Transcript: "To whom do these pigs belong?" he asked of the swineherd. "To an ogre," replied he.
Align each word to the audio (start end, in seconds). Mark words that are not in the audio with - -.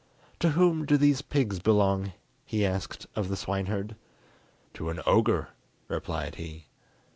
"To 0.39 0.49
whom 0.57 0.87
do 0.87 0.97
these 0.97 1.21
pigs 1.21 1.59
belong?" 1.59 2.13
he 2.43 2.65
asked 2.65 3.05
of 3.15 3.29
the 3.29 3.35
swineherd. 3.37 3.95
"To 4.73 4.89
an 4.89 4.99
ogre," 5.05 5.49
replied 5.89 6.37
he. 6.37 6.65